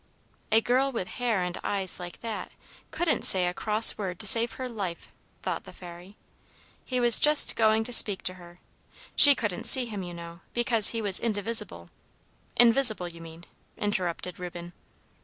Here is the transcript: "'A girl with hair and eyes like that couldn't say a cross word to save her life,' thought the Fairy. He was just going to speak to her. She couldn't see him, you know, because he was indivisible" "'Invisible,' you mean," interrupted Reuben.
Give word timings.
"'A 0.51 0.61
girl 0.61 0.91
with 0.91 1.07
hair 1.07 1.43
and 1.43 1.59
eyes 1.63 1.99
like 1.99 2.21
that 2.21 2.51
couldn't 2.89 3.21
say 3.21 3.45
a 3.45 3.53
cross 3.53 3.99
word 3.99 4.17
to 4.17 4.25
save 4.25 4.53
her 4.53 4.67
life,' 4.67 5.11
thought 5.43 5.63
the 5.63 5.71
Fairy. 5.71 6.17
He 6.83 6.99
was 6.99 7.19
just 7.19 7.55
going 7.55 7.83
to 7.83 7.93
speak 7.93 8.23
to 8.23 8.33
her. 8.33 8.59
She 9.15 9.35
couldn't 9.35 9.65
see 9.67 9.85
him, 9.85 10.01
you 10.01 10.15
know, 10.15 10.39
because 10.53 10.87
he 10.87 11.03
was 11.03 11.19
indivisible" 11.19 11.91
"'Invisible,' 12.57 13.09
you 13.09 13.21
mean," 13.21 13.43
interrupted 13.77 14.39
Reuben. 14.39 14.73